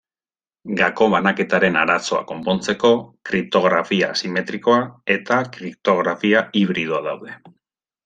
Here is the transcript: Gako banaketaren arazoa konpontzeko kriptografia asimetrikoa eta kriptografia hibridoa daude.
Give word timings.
Gako 0.77 1.09
banaketaren 1.13 1.77
arazoa 1.81 2.21
konpontzeko 2.31 2.91
kriptografia 3.31 4.11
asimetrikoa 4.17 4.81
eta 5.19 5.41
kriptografia 5.59 6.47
hibridoa 6.61 7.07
daude. 7.13 7.41